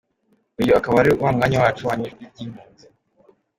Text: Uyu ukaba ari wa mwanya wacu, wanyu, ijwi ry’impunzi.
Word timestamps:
Uyu 0.59 0.71
ukaba 0.77 0.97
ari 1.01 1.11
wa 1.21 1.29
mwanya 1.35 1.57
wacu, 1.63 1.81
wanyu, 1.87 2.05
ijwi 2.11 2.23
ry’impunzi. 2.33 2.85